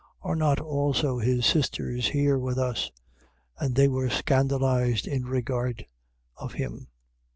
are 0.23 0.35
not 0.35 0.59
also 0.59 1.19
his 1.19 1.45
sisters 1.45 2.07
here 2.07 2.35
with 2.39 2.57
us? 2.57 2.89
And 3.59 3.75
they 3.75 3.87
were 3.87 4.09
scandalized 4.09 5.05
in 5.05 5.25
regard 5.25 5.85
of 6.37 6.53
him. 6.53 6.87